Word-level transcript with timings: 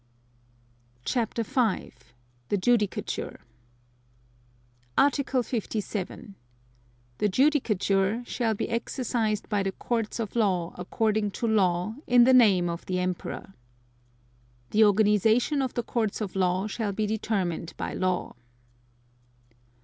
CHAPTER 1.05 1.43
V. 1.43 1.93
THE 2.49 2.57
JUDICATURE 2.57 3.39
Article 4.97 5.43
57. 5.43 6.33
The 7.19 7.29
Judicature 7.29 8.23
shall 8.25 8.55
be 8.55 8.67
exercised 8.67 9.47
by 9.47 9.61
the 9.61 9.73
Courts 9.73 10.19
of 10.19 10.35
Law 10.35 10.73
according 10.75 11.29
to 11.37 11.45
law, 11.47 11.97
in 12.07 12.23
the 12.23 12.33
name 12.33 12.67
of 12.67 12.83
the 12.87 12.97
Emperor. 12.97 13.53
(2) 14.71 14.79
The 14.79 14.85
organization 14.85 15.61
of 15.61 15.75
the 15.75 15.83
Courts 15.83 16.19
of 16.19 16.35
Law 16.35 16.65
shall 16.65 16.93
be 16.93 17.05
determined 17.05 17.75
by 17.77 17.93
law. 17.93 18.33